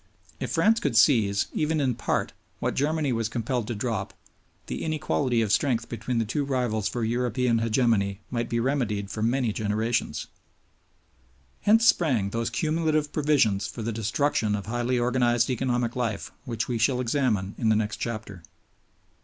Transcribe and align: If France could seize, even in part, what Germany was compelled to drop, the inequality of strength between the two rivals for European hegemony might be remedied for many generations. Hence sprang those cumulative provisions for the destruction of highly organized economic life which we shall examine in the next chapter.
If 0.39 0.49
France 0.49 0.79
could 0.79 0.97
seize, 0.97 1.45
even 1.53 1.79
in 1.79 1.93
part, 1.93 2.33
what 2.57 2.73
Germany 2.73 3.13
was 3.13 3.29
compelled 3.29 3.67
to 3.67 3.75
drop, 3.75 4.15
the 4.65 4.83
inequality 4.83 5.43
of 5.43 5.51
strength 5.51 5.89
between 5.89 6.17
the 6.17 6.25
two 6.25 6.43
rivals 6.43 6.89
for 6.89 7.03
European 7.03 7.59
hegemony 7.59 8.19
might 8.31 8.49
be 8.49 8.59
remedied 8.59 9.11
for 9.11 9.21
many 9.21 9.53
generations. 9.53 10.25
Hence 11.59 11.85
sprang 11.85 12.31
those 12.31 12.49
cumulative 12.49 13.13
provisions 13.13 13.67
for 13.67 13.83
the 13.83 13.93
destruction 13.93 14.55
of 14.55 14.65
highly 14.65 14.97
organized 14.97 15.51
economic 15.51 15.95
life 15.95 16.31
which 16.45 16.67
we 16.67 16.79
shall 16.79 16.99
examine 16.99 17.53
in 17.59 17.69
the 17.69 17.75
next 17.75 17.97
chapter. 17.97 18.41